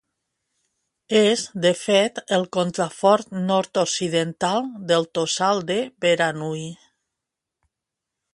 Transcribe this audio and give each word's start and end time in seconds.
És, 1.17 1.43
de 1.65 1.71
fet, 1.81 2.17
el 2.37 2.45
contrafort 2.57 3.37
nord-occidental 3.51 4.71
del 4.93 5.07
Tossal 5.19 5.63
de 5.71 5.79
Beranui. 6.07 6.69